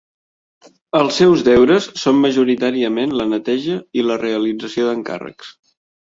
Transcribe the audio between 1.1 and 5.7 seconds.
seus deures són majoritàriament la neteja i la realització d'encàrrecs.